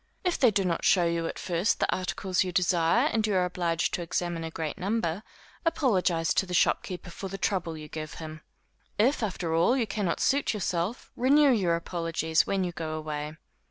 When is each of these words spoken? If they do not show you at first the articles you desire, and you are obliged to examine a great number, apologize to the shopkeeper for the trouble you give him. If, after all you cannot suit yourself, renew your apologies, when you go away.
If 0.23 0.39
they 0.39 0.49
do 0.49 0.65
not 0.65 0.83
show 0.83 1.05
you 1.05 1.27
at 1.27 1.37
first 1.37 1.79
the 1.79 1.95
articles 1.95 2.43
you 2.43 2.51
desire, 2.51 3.05
and 3.13 3.27
you 3.27 3.35
are 3.35 3.45
obliged 3.45 3.93
to 3.93 4.01
examine 4.01 4.43
a 4.43 4.49
great 4.49 4.79
number, 4.79 5.21
apologize 5.63 6.33
to 6.33 6.47
the 6.47 6.55
shopkeeper 6.55 7.11
for 7.11 7.27
the 7.27 7.37
trouble 7.37 7.77
you 7.77 7.87
give 7.87 8.15
him. 8.15 8.41
If, 8.97 9.21
after 9.21 9.53
all 9.53 9.77
you 9.77 9.85
cannot 9.85 10.19
suit 10.19 10.55
yourself, 10.55 11.11
renew 11.15 11.51
your 11.51 11.75
apologies, 11.75 12.47
when 12.47 12.63
you 12.63 12.71
go 12.71 12.95
away. 12.95 13.37